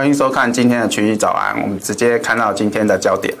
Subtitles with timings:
[0.00, 3.34] 欢迎收看今天的群益早安，我们直接看到今天的焦点。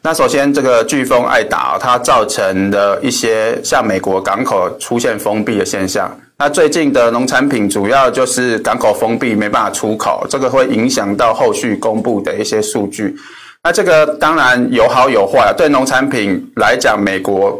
[0.00, 6.08] 那首先，这个飓风艾达它造成的一些像美国港口出现封闭的现象。
[6.36, 13.16] 那最近的农产品主要就是港口封闭，没办法出口，这个会影响到后续公布的一些数据。
[13.64, 17.58] 那这个当然有好有坏，对农产品来讲，美国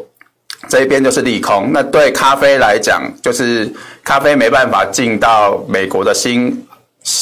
[0.69, 3.69] 这一边就是利空；那对咖啡来讲，就是
[4.05, 6.65] 咖啡没办法进到美国的新。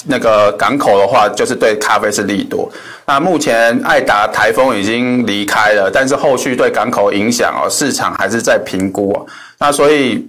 [0.07, 2.71] 那个港口的话，就是对咖啡是利多。
[3.07, 9.27] 那目前艾达台风已经离开了，但是后续对港口影响哦，市场还是在评估哦。
[9.59, 10.27] 那所以。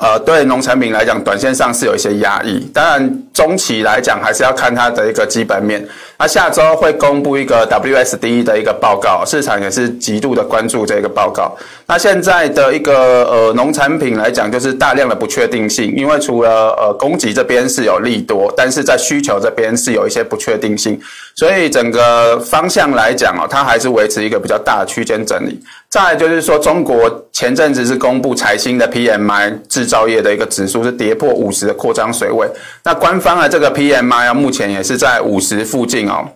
[0.00, 2.60] 呃，对农产品来讲，短线上是有一些压抑。
[2.72, 5.86] 当然，中期来讲还是要看它的一个基本面。
[6.18, 11.54] 那下周会公布一个 WSDE 的一个报告，市场也是极度的关注这个报告。
[11.92, 20.98] 那现在的一个呃农产品来讲，就是大量的不确定性，因为除了呃供给这边是有利多，但是在需求这边是有一些不确定性，
[21.34, 25.60] 所以整个方向来讲哦，它还是维持一个比较大的区间整理。
[25.90, 32.48] 再来就是说，中国前阵子是公布财新的 PMI 制造业的一个指数是跌破五十的扩张水位，
[32.82, 36.26] 那官方的这个 PMI 啊，目前也是在五十附近哦，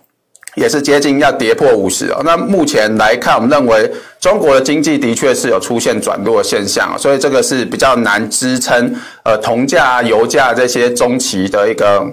[0.55, 2.21] 也是接近要跌破五十哦。
[2.23, 12.05] 那目前来看，我们认为中国的经济的确是有出现转弱现象，所以这个是比较难支撑呃铜价、油价这些中期的一个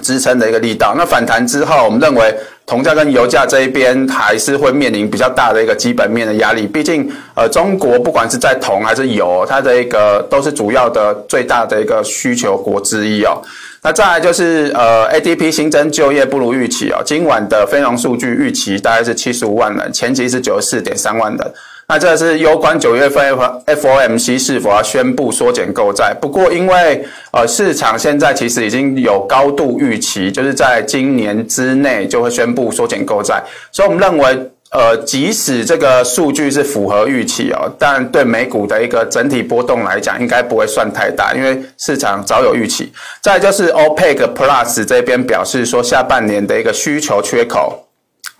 [0.00, 0.94] 支撑的一个力道。
[0.96, 2.34] 那反弹之后，我们认为。
[2.64, 13.42] 铜价跟油价这一边还是会面临比较大的一个基本面的压力，毕竟呃，中国不管是在铜还是油，它的一个都是主要的最大的一个需求国之一哦。
[13.82, 21.52] 那再来就是呃，ADP 新增就业不如预期哦，今晚的非农数据预期大概是七十五万人，前期是九十四点三万人。
[21.92, 23.22] 那这是攸关九月份
[23.66, 26.16] FOMC 是否要宣布缩减购债。
[26.18, 42.90] 不过，因为呃市场现在其实已经有高度预期，就是在今年之内就会宣布缩减购债，所以我们认为，呃，即使这个数据是符合预期哦，但对美股的一个整体波动来讲，应该不会算太大，因为市场早有预期。
[43.20, 47.86] 再就是 OPEC Plus 这边表示说，下半年的一个需求缺口。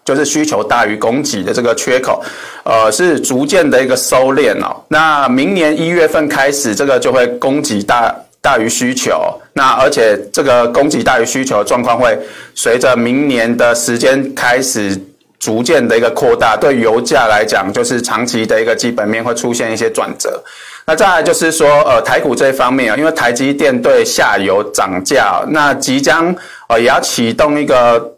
[0.05, 2.21] 就是需求大于供给的这个缺口，
[2.65, 4.83] 呃，是逐渐的一个收敛哦。
[4.89, 9.33] 那明年一月份开始，这个就会供给大大于需求。
[9.53, 12.19] 那而且这个供给大于需求状况会
[12.53, 15.01] 随着明年的时间开始
[15.39, 16.57] 逐渐的一个扩大。
[16.57, 20.43] 对油价来讲，就是长期的一个基本面会出现一些转折。
[20.85, 26.35] 那再来就是说，呃，台股这一方面啊，因为台积电对下游涨价，那即将
[26.69, 28.12] 呃也要启动一个。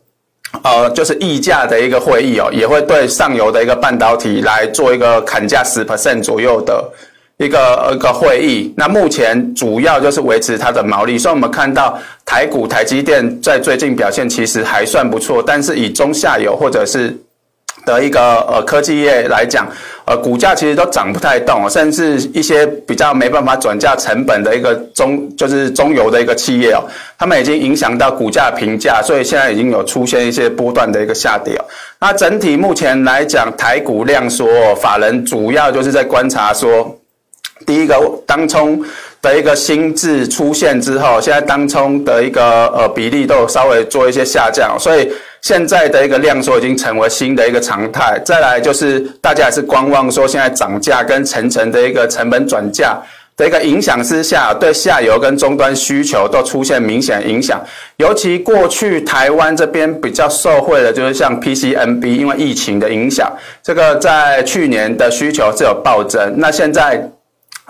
[0.65, 6.83] 呃，就是议价的一个会议哦，也会对上游的一个半导体来做一个砍价十 percent 左右的
[7.37, 8.73] 一个一个会议。
[8.77, 17.17] 那目前主要就是维持它的毛利，所以我们看到台股台积电在最近表现其实还算不错，但是以中下游或者是。
[17.85, 19.69] 的一个呃科技业来讲，
[20.05, 26.83] 呃股价其实都涨不太动，甚至一些比较没办法转嫁成本的一个中就是中游的一个企业哦，
[27.19, 31.65] 他们已经影响到股价评价，所以现在已经有出现一些波段的一个下跌哦。
[32.01, 36.99] 那整体目前来讲，台股量缩，法人主要就是在观察说，
[37.67, 37.97] 第一个
[38.27, 38.83] 当冲
[39.25, 45.11] 的一个新制出现之后，现在当冲的一个呃比例都有稍微做一些下降，所以。
[45.45, 52.99] 现在的一个量缩已经成为新的一个常态，再来就是大家还是观望，说现在涨价跟层层的一个成本转嫁
[53.37, 57.63] 的一个影响之下，对下游跟终端需求都出现明显影响。
[57.99, 63.31] 尤其过去台湾这边比较受惠的，就是像 PCNB，因为疫情的影响，
[63.63, 67.07] 这个在去年的需求是有暴增，那现在。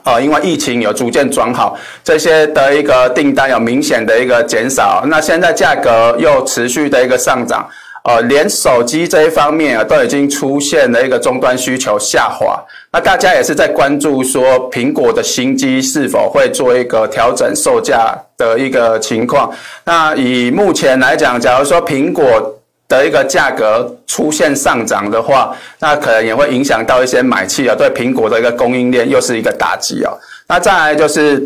[0.04, 7.66] 呃，因为疫情有逐渐转好，这些的一个订单有明显的一个减少，那现在价格又持续的一个上涨，
[8.04, 12.62] 呃，连手机这一方面啊，都已经出现了一个终端需求下滑，
[12.92, 19.50] 那大家也是在关注说苹果的新机是否会做一个调整售价的一个情况。
[19.84, 22.54] 那以目前来讲，假如说苹果。
[22.88, 30.12] 的一个价格出现上涨的话，那可能也会影响到一些买气啊，对苹果的一个供应链又是一个打击啊。
[30.46, 31.42] 那再来就是，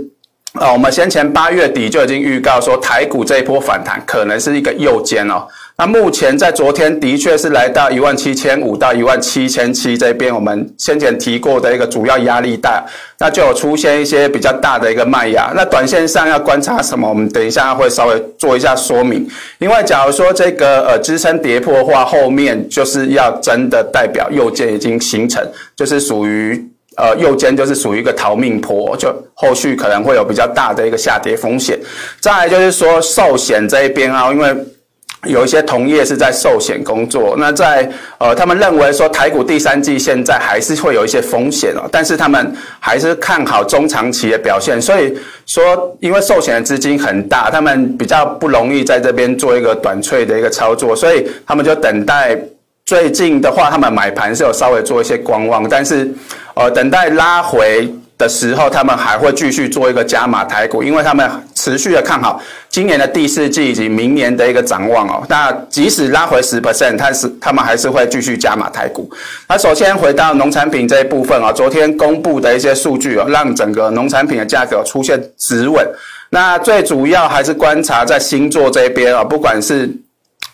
[0.55, 5.47] 呃，我们先前八月底就已经预告说，台股这一波反弹可能是一个右肩哦。
[5.81, 12.85] 那目前在昨天的确是来到一万七千五到一万七千七这边，我们先前提过的一个主要压力带，
[13.17, 15.53] 那就有出现一些比较大的一个卖压。
[15.55, 17.09] 那短线上要观察什么？
[17.09, 19.25] 我们等一下会稍微做一下说明。
[19.59, 26.61] 因为假如说这个呃支撑跌破的话，后面就是要真的代表右肩已经形成，就是属于
[26.97, 31.79] 呃右肩就是属于一个逃命坡，就后续可能会有比较大的一个下跌风险。
[32.19, 34.53] 再来就是说寿险这一边啊，因为
[35.25, 45.13] 有一些同业是在寿险工作，那在呃，他们认为说台股第三季现在还是会有一些风险哦，但是他们还是看好中长期的表现，所以
[45.45, 52.39] 说因为寿险的资金很大，他们比较不容易在这边做一个短脆的一个操作，所以他们就等待
[52.87, 56.09] 最近的话，他们买盘是有稍微做一些观望，但是
[56.55, 57.93] 呃，等待拉回。
[58.19, 61.31] 的时候，他们还会继续做一个加码台股，因为他们
[61.69, 65.23] 持续的看好今年的第四季以及明年的一个展望哦。
[65.29, 69.11] 那即使拉回十 percent，但是他们还是会继续加码台股。
[69.47, 75.87] 那首先回到农产品这一部分啊，昨天公布的一些数据哦，让整个农产品的价格出现止稳。
[76.31, 79.91] 那最主要还是观察在星座这边啊，不管是。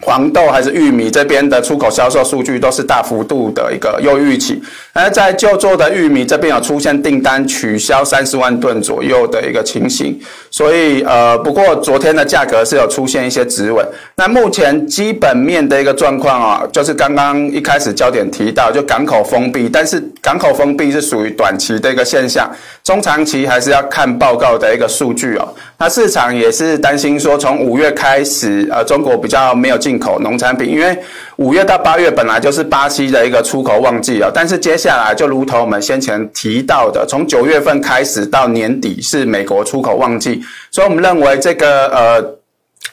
[0.04, 4.62] 黄豆还是玉米这边的出口销售数据都是大幅度的一个优预期，
[4.92, 10.20] 而在就做的玉米这边有出现订单取消三十万吨左右的一个情形，
[10.50, 13.86] 所以呃，不过昨天的价格是有出现一些止稳。
[14.16, 22.50] 那目前基本面的一个状况啊，就是刚刚一开始焦点提到，就港口封闭，但是港口封闭是属于短期的一个现象，
[22.82, 25.48] 中长期还是要看报告的一个数据哦。
[25.84, 30.98] 那市场也是担心说，从五月开始，呃，中国比较没有进口农产品，因为
[31.36, 34.30] 五月到八月本来就是巴西的一个出口旺季啊。
[34.32, 42.24] 但是接下来就如同我们先前提到的，从九月份开始到年底是美国出口旺季，所以我们认为这个呃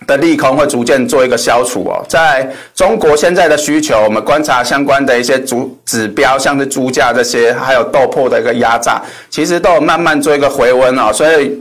[0.05, 2.05] 的利空会逐渐做一个消除哦。
[2.09, 2.45] 在
[2.75, 11.57] 中国现在的需求，我们观察相关的一些主指标，像是猪价这些，还有豆粕的一个压榨，其实都有慢慢做一个回温哦，所以。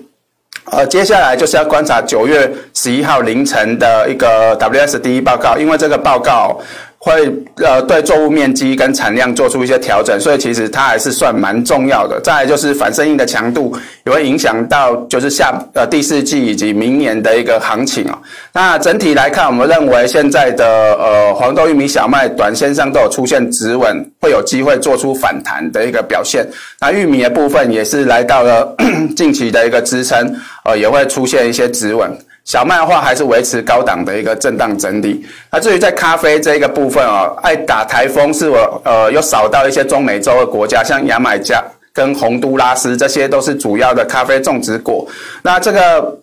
[0.71, 6.57] 呃，接下来就是要观察九月十一号凌晨的一个 WSD 报告，因为这个报告
[7.03, 12.21] 会呃对作物面积跟产量做出一些调整，所以其实它还是算蛮重要的。
[12.21, 13.75] 再来就是反圣婴的强度
[14.05, 18.19] 也会影响到就是下呃第四季以及明年的一个行情啊。
[18.53, 26.47] 那整体来看，我们认为现在的呃黄豆、玉米、小麦短线上都有出现止稳，会有机会做出反弹的一个表现。
[26.79, 28.77] 那玉米的部分也是来到了
[29.17, 30.37] 近期的一个支撑。
[30.63, 32.11] 呃，也会出现一些止稳。
[32.45, 35.25] 小麦的话，还是维持高档的一个震荡整理。
[35.53, 45.07] 那至于在咖啡这一个部分哦，爱打台风是我呃，又扫到一些中美洲的国家，像牙买加跟洪都拉斯，这些都是主要的咖啡种植国。
[45.43, 46.19] 那这个。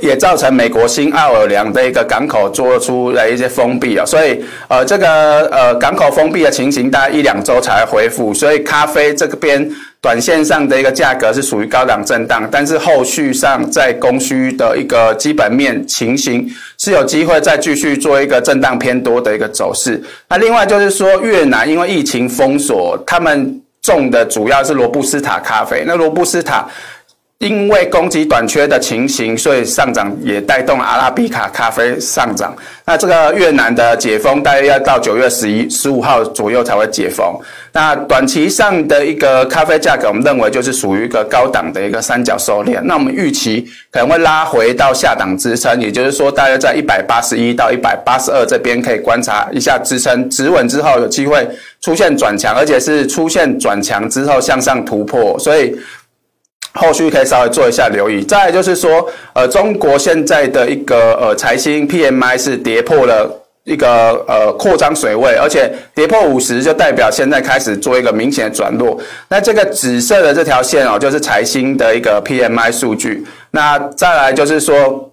[0.00, 9.68] 也造成美国新奥尔良的一个港口做出了一些封闭啊，所以呃这个呃港口封闭的情形大概一两周才恢复，所以咖啡这边
[10.02, 20.02] 短线上的一个价格是属于高档震荡，但是后续上在供需的一个基本面情形是有机会再继续做一个震荡偏多的一个走势。
[20.28, 26.66] 那另外就是说越南因为疫情封锁，他们种的主要是罗布斯塔咖啡，那罗布斯塔。
[27.40, 32.54] 因为供给短缺的情形，所以上涨也带动阿拉比卡咖啡上涨。
[32.84, 37.34] 那这个越南的解封大约要到九月十一、十五号左右才会解封。
[37.72, 42.78] 那短期上的一个咖啡价格，我们认为就是属于一个高档的一个三角收敛。
[42.82, 51.48] 那我们预期可能会拉回到下档支撑，也就是说大约在一百八十一到一百八十二这边可以观察一下支撑，止稳之后有机会
[51.80, 55.74] 出现转强，而且是出现转强之后向上突破，所以。
[56.74, 58.22] 后续可以稍微做一下留意。
[58.22, 63.30] 再来就是说，呃，中国现在的一个呃财新 PMI 是跌破了
[63.64, 68.98] 一个呃扩张水位，而且跌破五十就代表现在开始做一个明显的转弱。
[69.28, 73.26] 那这个紫色的这条线哦，就是财新的一个 PMI 数据。
[73.50, 75.09] 那再来就是说。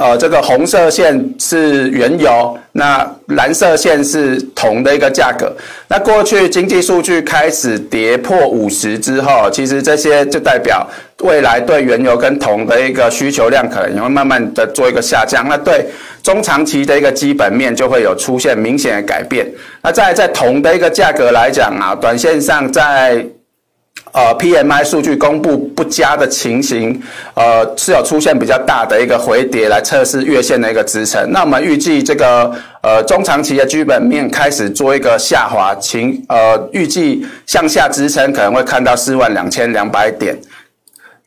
[0.00, 5.50] 呃，这个红色线是原油，那蓝色线是铜的一个价格。
[5.86, 10.84] 那过去经济数据开始跌破五十之后，其实这些就代表
[11.22, 15.48] 未来对原油跟铜的一个需求量可能也会慢慢的做一个下降。
[15.48, 15.86] 那对
[16.20, 19.46] 中长期的一个基本面就会有出现明显的改变。
[19.82, 23.24] 那在在铜的一个价格来讲啊，短线上在。
[24.12, 26.98] 呃，PMI 数据公布不佳的情形，
[27.34, 31.30] 呃，是有出现比较大的一个回跌来测试月线的一个支撑。
[31.32, 32.50] 那我们预计这个
[32.82, 40.34] 呃中长期的基本面开始做一个下滑情，呃，预计向下支撑可能会看到四万两千两百点。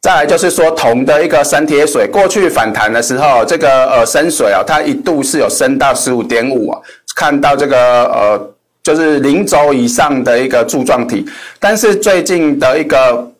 [0.01, 6.73] 再来就是说铜的一个三铁水，过去反弹的时候，这个呃深水啊，它一度是有升到十五点五，
[7.15, 8.53] 看到这个呃。
[8.95, 11.25] 就是零轴以上的一个柱状体，
[11.59, 13.31] 但是最近的一个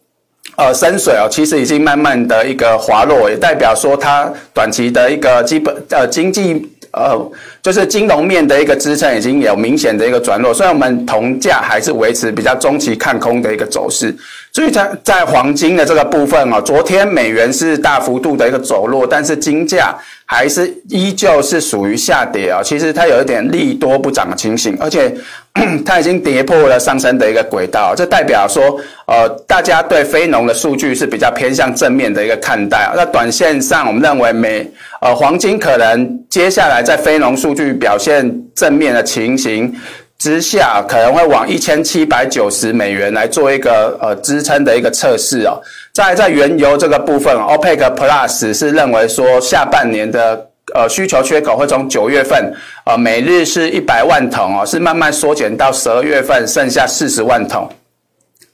[0.56, 7.20] 呃深水哦，其实已经慢慢的一个滑落，也代表说它短期的一个基本呃经济呃
[7.62, 14.16] 就是金融面的一个支撑已经有明显的一个转弱，所以我们铜价还是维持比较中期看空的一个走势。
[14.52, 22.60] 所以在在黄金的这个部分哦，昨天美元是大幅度的一个走弱，但是金价还是依旧是属于下跌啊。
[22.64, 25.16] 其实它有一点利多不涨的情形，而且
[25.86, 32.90] 它已经跌破了上升的一个轨道，这代表说，呃，大家对非农的数据是比较偏向正面的一个看待。
[32.96, 34.70] 那短线上，我们认为美
[35.02, 39.76] 呃黄金可能接下来在非农数据表现正面的情形。
[40.20, 45.58] 之下可能会往一千七百九十美元来做一个呃支撑的一个测试哦。
[45.94, 52.54] 在在原油这个部分，OPEC Plus 是认为说下半年的呃需求缺口会从九月份
[52.86, 57.70] 呃每日是一百万桶哦，是慢慢缩减到十二月份剩下四十万桶。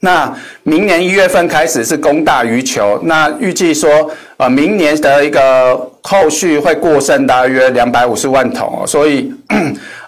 [0.00, 0.32] 那
[0.62, 9.32] 明年一月份开始是供大于求，那预计说呃明年的一个后续会过剩大约两百五十万桶哦，所以。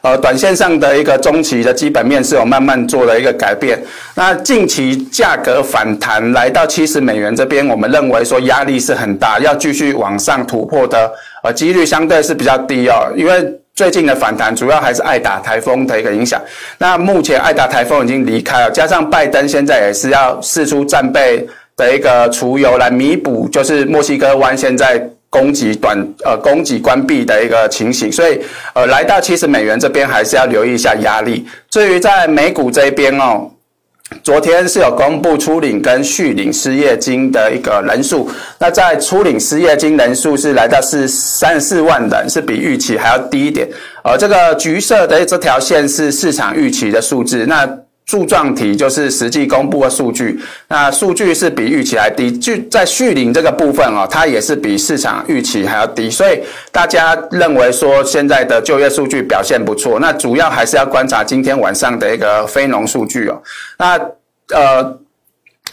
[0.01, 3.83] 呃，短线上的一个中期的基本面是有慢慢做了一个改变。
[4.15, 11.11] 那近期价格反弹来到七十美元这边，我们认为说压力是很大，要继续往上突破的
[11.43, 13.13] 呃几率相对是比较低哦。
[13.17, 16.41] 因为最近的反弹主要还是爱达台风的一个影响。
[16.79, 25.09] 那目前爱达台风已经离开了，加上拜登现在也是要释出战备的一个储油来弥补，就是墨西哥湾现在。
[25.31, 28.41] 供给短呃供给关闭的一个情形，所以
[28.75, 31.47] 呃来到七十美元这边还是要留意一下压力。
[31.71, 33.51] 至于在美股这边哦，
[34.23, 43.69] 昨天是有公布初领跟续领失业金的一个人数，那在初领失业金人数是来到是三十四万人，是比预期还要低一点。
[44.03, 47.69] 而这个橘色的这条线是市场预期的数字，那。
[48.09, 52.33] 柱状体就是实际公布的数据，那数据是比预期还低。
[52.39, 56.41] 就在续领这个部分哦，它也是比市场预期还要低，所以
[56.73, 60.01] 大家认为说现在的就业数据表现不错。
[60.01, 63.41] 那主要还是要观察今天晚上的一个非农数据哦。
[63.79, 64.01] 那
[64.57, 64.99] 呃。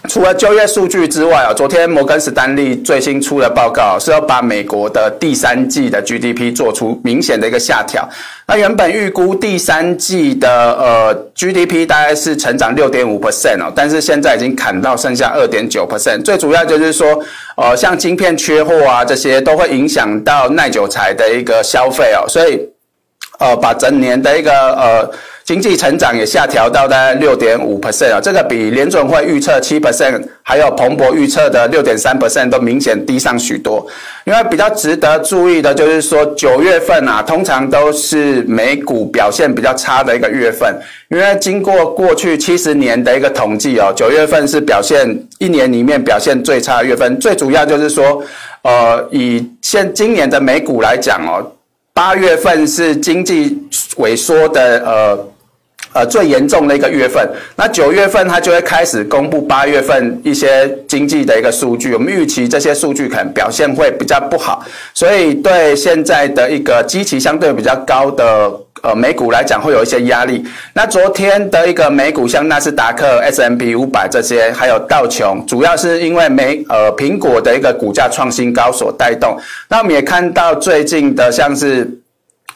[0.07, 8.07] 除了就业数据之外啊，昨天摩根士丹利最新出的报告是要把美国的第三季的 GDP 做出明显的一个下调。
[8.45, 16.23] 那原本预估第三季的呃 GDP 大概是成长六点五 percent 哦，但是现在已经砍到剩下二点九 percent。
[16.23, 17.19] 最主要就是说，
[17.57, 22.59] 呃，像晶片缺货啊这些都会影响到耐久材的一个消费哦，所以
[23.39, 25.11] 呃把整年的一个呃。
[25.45, 33.85] 经济成长也下调到大概六点五 percent 啊，这个比联准会预测七 percent，还有彭博预测的六点三 percent 都明显低上许多。
[34.23, 40.75] 因为比较值得注意的就是说，九月份啊，通常都是美股表现比较差的一个月份。
[41.09, 47.19] 因为经过过去七十年的一个统计哦，九月份是表现一年里面表现最差的月份。
[47.19, 48.23] 最主要就是说，
[48.63, 51.45] 呃，以现今年的美股来讲哦，
[51.93, 53.55] 八月份是经济
[53.97, 55.27] 萎缩的呃。
[55.95, 57.25] 呃，最严重的一个月份，
[57.55, 64.61] 那九月份它就会开始公布八月份一些经济的一个数据，我们预期这些数据可能表现会比较不好，
[64.93, 70.43] 所以对现在的一个基期相对比较高的呃美股来讲会有一些压力。
[70.73, 79.37] 那昨天的一个美股，像纳斯达克、S M P 五百这些，还有道琼，主要是因为美呃苹果的一个股价创新高所带动。
[79.69, 81.89] 那我们也看到最近的像是。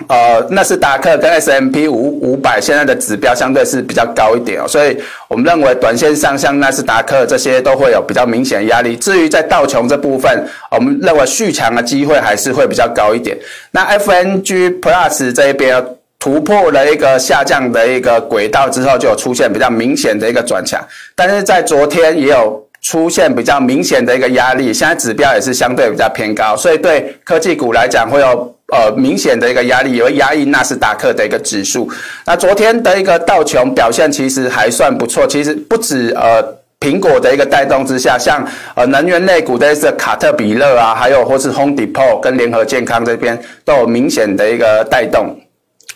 [0.08, 8.96] 呃，纳斯达克跟 S M P 五五百现在的指标相对是比较高一点哦，所以我们认为短线上像纳斯达克这些都会有比较明显的压力。
[8.96, 13.38] 至于在道琼这部分，我们认为续强的机会还是会比较高一点。
[13.72, 15.86] 那 FNG Plus 这一边
[16.18, 20.82] 突破了一个下降的一个轨道之后，就有出现比较明显的一个转强，
[21.14, 22.66] 但是在昨天也有。
[22.82, 31.90] 出现比较明显的一个压力，现在指标也是相对比较偏高，所以对科技股来讲会有呃明显的一个压力，也会压抑纳斯达克的一个指数。
[32.26, 36.44] 那昨天的一个道琼表现其实还算不错，其实不止呃
[36.80, 38.46] 苹果的一个带动之下，像
[38.76, 45.36] 呃能源类股的是卡特彼勒啊，还有或是 Home Depot 跟联合健康这边都有明显的一个带动。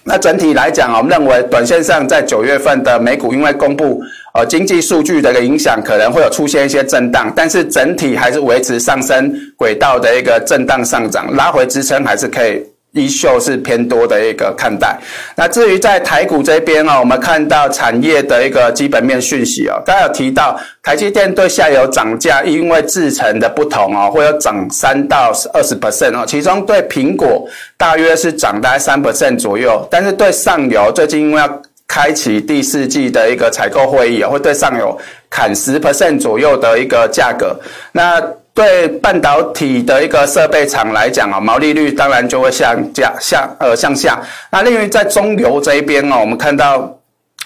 [0.06, 4.02] 那整体来讲，我们认为短线上在九月份的美股，因为公布
[4.34, 12.62] 呃经济数据的一个影响，可能会有出现一些震荡，但是整体还是维持上升轨道的一个震荡上涨，拉回支撑还是可以。
[12.94, 14.98] 依旧是偏多的一个看待。
[15.36, 26.24] 那至于在台股这边啊，我们看到产业的一个基本面讯息啊，刚才有提到台积电对下游涨价，因为制程的不同哦，会有涨三到二十 percent 哦。
[26.26, 27.48] 其中对苹果
[27.78, 34.98] 大约是涨大概三 percent 左右，但是对上游最近因为要开启第四季的一个采购会议，会对上游
[35.30, 37.60] 砍十 percent 左右的一个价格。
[37.92, 38.22] 那
[38.54, 44.22] 对半导体的一个设备厂来讲啊，毛利率当然就会向下向呃向下。
[44.52, 46.96] 那另外在中游这一边哦，我们看到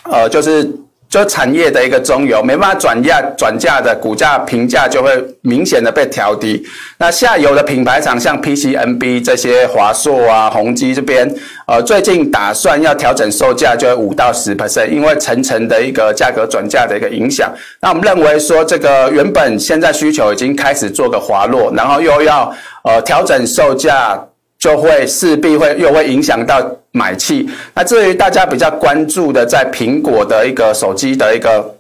[0.04, 0.70] 呃就是
[1.10, 5.10] 就产业的一个中游没办法转价转价的股价评价就会
[5.42, 6.62] 明显的被调低。
[6.98, 11.34] 那下游的品牌厂像 PCNB 这些华硕啊、宏碁这边，
[11.66, 17.52] 呃，最近打算要调整售价，就会五到十 percent，因为层层的一个价格转嫁的一个影响。
[17.82, 24.22] 那我们认为说，这个原本现在需求已经开始做个滑落，然后又要呃调整售价。
[24.68, 27.50] 就会势必会又会影响到买气。
[27.74, 31.74] 那至于大家比较关注的，在苹果的一个手机的一个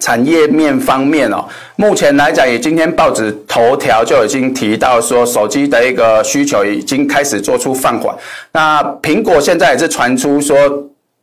[0.00, 1.44] 产业面方面哦，
[1.76, 8.12] 目前来讲，以今天报纸头条就已经提到说，手机的一个需求已经开始做出放缓。
[8.50, 10.56] 那苹果现在也是传出说，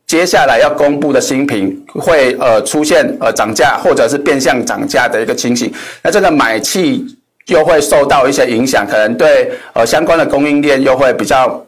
[0.06, 5.70] 接下来要公布的新品会呃出现呃涨价或者是变相涨价的一个情形。
[6.02, 7.04] 那这个买气。
[7.46, 11.64] 又会受到一些影响，可能对呃相关的供应链又会比较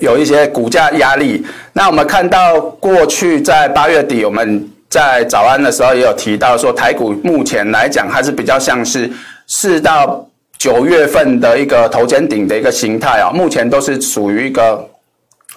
[0.00, 1.44] 有一些股价压力。
[1.72, 9.10] 那我们看到过去在八月底，我们在早安的时候也有提到说，台股目前来讲还是比较像是
[9.46, 10.26] 四到
[10.58, 14.88] 九月份的一个头肩顶的一个形态啊，目前都是属于一个。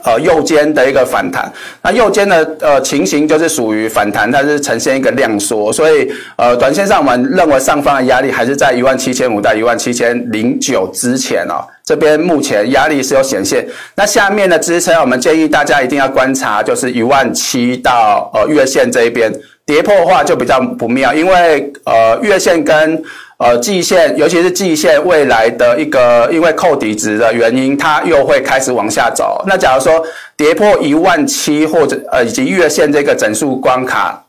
[0.05, 13.67] 呃，右肩的一个反弹，那右肩的呃情形就是属于反弹，它是呈现一个量缩，所以呃，短线上我们认为上方的压力还是在一万七千五到一万七千零九之前哦，这边目前压力是有显现。
[13.95, 19.33] 那下面的支撑，我们建议大家一定要观察，就是一万七到呃月线这一边
[19.65, 23.01] 跌破的话就比较不妙，因为呃月线跟
[23.37, 29.43] 呃，季线，尤其是季线未来的一个，因为扣底值的原因，它又会开始往下走。
[29.45, 30.05] 那假如说
[30.37, 34.24] 跌破一万七或者呃以及月线这个整数关卡。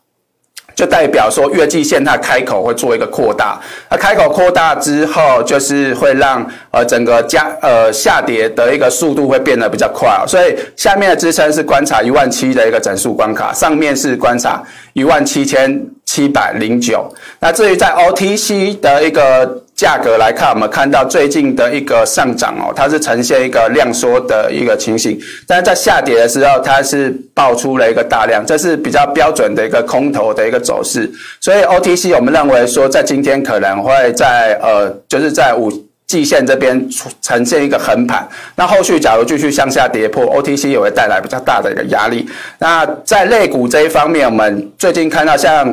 [0.77, 14.61] 就代表说月季线它开口会做一个扩大，那开口扩大之后，就是会让呃整个加呃下跌的一个速度会变得比较快哦，所以下面的支撑是观察一万七的一个整数关卡，上面是观察
[14.93, 17.11] 一万七千七百零九。
[17.39, 19.63] 那至于在 OTC 的一个。
[19.77, 31.07] 价格来看，我们看到最近的一个上涨哦，它是呈现一个量缩的一个情形，但是在下跌的时候，它是爆出了一个大量，这是比较标准的一个空头的一个走势。
[31.39, 35.71] 所以 OTC 我们认为说，在今天可能会在呃，就是在五
[36.07, 36.89] 季线这边
[37.21, 38.27] 呈现一个横盘。
[38.55, 42.27] 那后续假如继续向下跌破，OTC 也会带来比较大的一个压力。
[42.57, 45.71] 那在类股这一方面，我们最近看到像。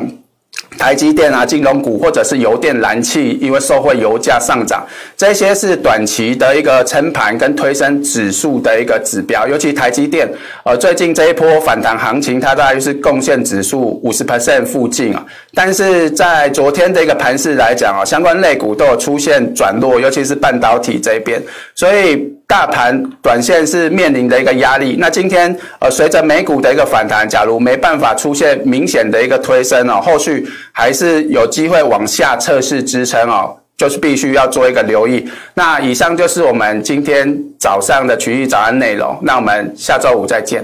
[0.77, 9.47] 台积电啊，金融股或者是油电燃气，因为受惠油价上涨，这些是短期的一个撑盘跟推升指数的一个指标。
[9.47, 10.29] 尤其台积电，
[10.65, 15.25] 呃，最近这一波反弹行情，它大概是贡献指数五十 percent 附近啊。
[15.55, 21.41] 但是在昨天的一个盘势来讲啊，相关类股都有出现转弱，尤其是半导体这边，
[21.73, 22.31] 所以。
[22.47, 35.27] 大盘短线是面临的一个压力，那今天呃随着美股的一个反弹，假如没办法出现明显的一个推升哦，后续还是有机会往下测试支撑哦，就是必须要做一个留意。
[35.55, 40.63] 那以上就是我们今天早上的群益早安内容，那我们下周五再见。